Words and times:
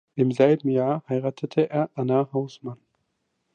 Im 0.15 0.31
selben 0.31 0.69
Jahr 0.69 1.03
heiratete 1.09 1.69
er 1.69 1.91
Anna 1.93 2.27
Hausmann. 2.33 2.79